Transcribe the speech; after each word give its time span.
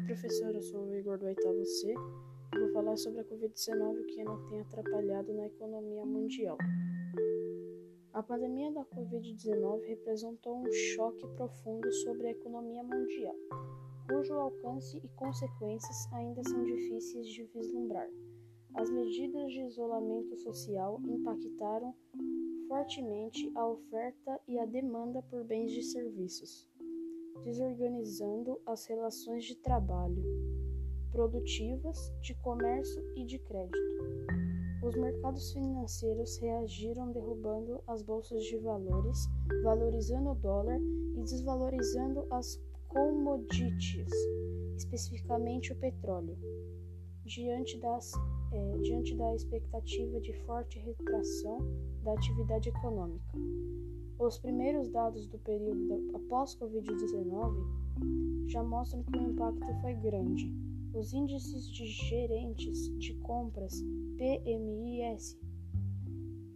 professor, 0.00 0.54
eu 0.54 0.62
sou 0.62 0.84
o 0.84 0.94
Igor 0.94 1.16
do 1.18 1.26
oitavo 1.26 1.64
C 1.64 1.94
vou 2.58 2.70
falar 2.70 2.96
sobre 2.96 3.20
a 3.20 3.24
Covid-19 3.24 4.06
que 4.06 4.24
não 4.24 4.46
tem 4.48 4.60
atrapalhado 4.60 5.32
na 5.32 5.46
economia 5.46 6.04
mundial. 6.04 6.58
A 8.12 8.22
pandemia 8.22 8.72
da 8.72 8.84
Covid-19 8.84 9.86
representou 9.86 10.56
um 10.56 10.72
choque 10.72 11.26
profundo 11.36 11.90
sobre 11.92 12.28
a 12.28 12.30
economia 12.30 12.82
mundial, 12.82 13.34
cujo 14.08 14.34
alcance 14.34 14.96
e 14.98 15.08
consequências 15.16 16.12
ainda 16.12 16.42
são 16.44 16.64
difíceis 16.64 17.28
de 17.28 17.44
vislumbrar. 17.44 18.08
As 18.74 18.90
medidas 18.90 19.52
de 19.52 19.60
isolamento 19.62 20.36
social 20.36 21.00
impactaram 21.04 21.94
fortemente 22.68 23.50
a 23.54 23.66
oferta 23.66 24.40
e 24.48 24.58
a 24.58 24.66
demanda 24.66 25.22
por 25.22 25.44
bens 25.44 25.72
e 25.72 25.82
serviços 25.82 26.68
desorganizando 27.44 28.60
as 28.66 28.86
relações 28.86 29.44
de 29.44 29.54
trabalho, 29.56 30.22
produtivas, 31.10 32.12
de 32.20 32.34
comércio 32.34 33.02
e 33.16 33.24
de 33.24 33.38
crédito. 33.38 33.78
Os 34.82 34.94
mercados 34.94 35.52
financeiros 35.52 36.38
reagiram 36.38 37.10
derrubando 37.10 37.82
as 37.86 38.02
bolsas 38.02 38.44
de 38.44 38.56
valores, 38.58 39.26
valorizando 39.62 40.30
o 40.30 40.34
dólar 40.34 40.78
e 41.16 41.22
desvalorizando 41.22 42.26
as 42.30 42.60
commodities, 42.88 44.12
especificamente 44.76 45.72
o 45.72 45.76
petróleo, 45.76 46.36
diante, 47.24 47.78
das, 47.78 48.12
é, 48.52 48.78
diante 48.78 49.16
da 49.16 49.34
expectativa 49.34 50.20
de 50.20 50.32
forte 50.44 50.78
retração 50.78 51.58
da 52.02 52.12
atividade 52.12 52.68
econômica. 52.68 53.32
Os 54.18 54.38
primeiros 54.38 54.88
dados 54.88 55.26
do 55.26 55.38
período 55.40 56.16
após 56.16 56.56
Covid-19 56.56 58.48
já 58.48 58.62
mostram 58.62 59.02
que 59.02 59.18
o 59.18 59.30
impacto 59.30 59.66
foi 59.82 59.92
grande. 59.92 60.50
Os 60.94 61.12
índices 61.12 61.70
de 61.70 61.86
gerentes 61.86 62.88
de 62.98 63.12
compras 63.20 63.84
PMIS 64.16 65.38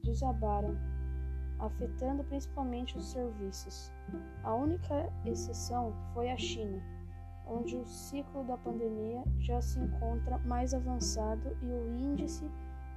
desabaram, 0.03 0.75
afetando 1.59 2.25
principalmente 2.25 2.97
os 2.97 3.11
serviços. 3.11 3.93
A 4.43 4.55
única 4.55 5.13
exceção 5.27 5.93
foi 6.15 6.31
a 6.31 6.39
China, 6.39 6.83
onde 7.47 7.77
o 7.77 7.85
ciclo 7.85 8.43
da 8.45 8.57
pandemia 8.57 9.23
já 9.39 9.61
se 9.61 9.79
encontra 9.79 10.39
mais 10.39 10.73
avançado 10.73 11.55
e 11.63 11.67
o 11.67 11.95
índice 11.95 12.51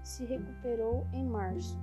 se 0.03 0.23
recuperou 0.23 1.05
em 1.11 1.25
março. 1.25 1.77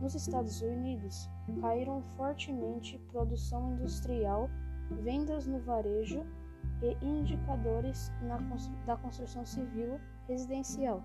Nos 0.00 0.14
Estados 0.14 0.62
Unidos, 0.62 1.28
caíram 1.60 2.02
fortemente 2.16 2.98
produção 3.10 3.72
industrial, 3.72 4.48
vendas 5.02 5.46
no 5.46 5.58
varejo 5.60 6.24
e 6.80 6.96
indicadores 7.04 8.12
na, 8.22 8.38
da 8.86 8.96
construção 8.96 9.44
civil 9.44 10.00
residencial. 10.28 11.02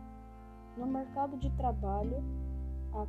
No 0.77 0.85
mercado 0.85 1.37
de 1.37 1.49
trabalho, 1.51 2.23
a 2.93 3.07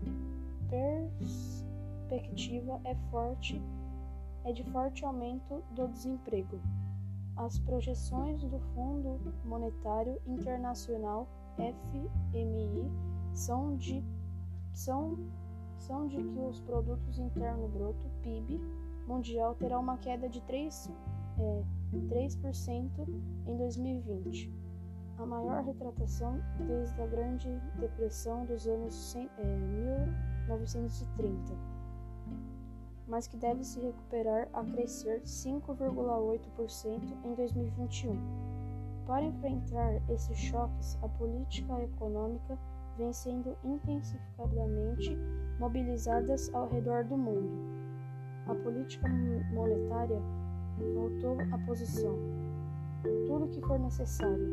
perspectiva 2.09 2.81
é 2.85 2.95
forte, 3.11 3.61
é 4.45 4.53
de 4.53 4.65
forte 4.65 5.05
aumento 5.05 5.63
do 5.73 5.87
desemprego. 5.89 6.59
As 7.37 7.59
projeções 7.59 8.43
do 8.43 8.59
Fundo 8.75 9.21
Monetário 9.45 10.19
Internacional 10.27 11.29
FMI 11.57 12.91
são 13.35 13.77
de 13.77 14.03
são 14.73 15.17
são 15.87 16.09
de 16.09 16.17
que 16.17 16.39
os 16.39 16.61
produtos 16.61 17.19
interno 17.19 17.69
bruto 17.69 18.09
(PIB) 18.23 18.59
mundial 19.07 19.55
terá 19.55 19.79
uma 19.79 19.99
queda 19.99 20.29
de 20.29 20.41
3, 20.43 20.91
é, 21.39 21.63
3% 22.09 22.91
em 23.47 23.57
2020, 23.57 24.51
a 25.19 25.27
maior 25.27 25.63
retratação 25.63 26.41
desde 26.67 27.01
a 27.01 27.07
Grande 27.07 27.49
Depressão 27.79 28.47
dos 28.47 28.67
anos 28.67 29.15
é, 29.15 29.29
1930, 30.57 31.55
mas 33.07 33.27
que 33.27 33.37
deve 33.37 33.63
se 33.63 33.79
recuperar 33.79 34.49
a 34.55 34.65
crescer 34.65 35.21
5,8% 35.23 37.15
em 37.25 37.35
2021. 37.35 38.19
Para 39.07 39.23
enfrentar 39.23 40.01
esses 40.09 40.39
choques, 40.39 40.99
a 41.03 41.09
política 41.09 41.79
econômica 41.83 42.59
vem 42.97 43.13
sendo 43.13 43.55
intensificadamente 43.63 45.19
mobilizadas 45.59 46.53
ao 46.55 46.69
redor 46.69 47.05
do 47.05 47.17
mundo. 47.17 47.51
A 48.47 48.55
política 48.55 49.09
monetária 49.53 50.21
voltou 50.95 51.39
à 51.53 51.59
posição, 51.67 52.17
tudo 53.27 53.49
que 53.49 53.61
for 53.63 53.79
necessário, 53.79 54.49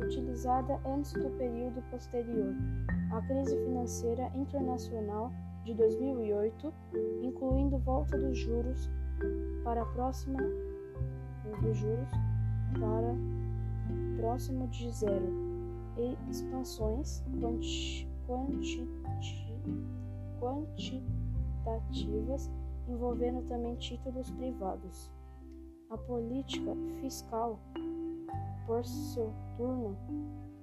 utilizada 0.00 0.80
antes 0.86 1.12
do 1.12 1.30
período 1.38 1.82
posterior 1.90 2.54
à 3.12 3.20
crise 3.22 3.56
financeira 3.64 4.30
internacional 4.34 5.30
de 5.64 5.74
2008, 5.74 6.72
incluindo 7.22 7.78
volta 7.78 8.18
dos 8.18 8.38
juros 8.38 8.90
para 9.64 9.84
próxima 9.86 10.38
dos 11.62 11.76
juros 11.76 12.10
para 12.78 13.14
próximo 14.16 14.68
de 14.68 14.90
zero 14.90 15.32
e 15.96 16.30
expansões 16.30 17.22
quanti, 17.40 18.06
quanti, 18.26 18.86
quantitativas 20.46 22.48
envolvendo 22.88 23.42
também 23.48 23.74
títulos 23.76 24.30
privados. 24.30 25.12
A 25.90 25.98
política 25.98 26.72
fiscal, 27.00 27.58
por 28.66 28.84
seu 28.84 29.32
turno, 29.56 29.96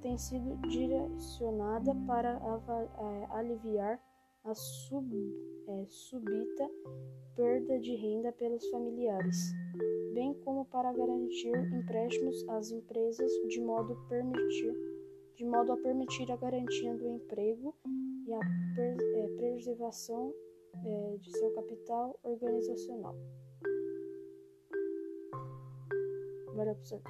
tem 0.02 0.18
sido 0.18 0.56
direcionada 0.68 1.96
para 2.08 2.32
é, 2.32 3.28
aliviar 3.32 4.00
a 4.44 4.54
sub, 4.54 5.10
é, 5.68 5.86
subita 5.88 6.70
perda 7.36 7.80
de 7.80 7.96
renda 7.96 8.32
pelos 8.34 8.70
familiares, 8.70 9.54
bem 10.14 10.34
como 10.44 10.66
para 10.66 10.94
garantir 10.94 11.56
empréstimos 11.74 12.48
às 12.50 12.70
empresas 12.72 13.32
de 13.48 13.62
modo, 13.62 13.96
permitir, 14.10 14.76
de 15.36 15.46
modo 15.46 15.74
a 15.74 15.78
permitir 15.78 16.32
a 16.32 16.38
garantia 16.38 16.94
do 16.96 17.08
emprego 17.08 17.76
e 18.28 18.34
a 18.34 18.40
é, 18.40 19.28
preservação 19.38 20.34
é, 20.86 21.18
de 21.18 21.32
seu 21.32 21.52
capital 21.54 22.20
organizacional. 22.24 23.16
Valeu, 26.56 26.76
professor. 26.76 27.02